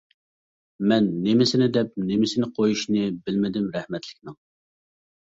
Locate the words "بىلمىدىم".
3.29-3.69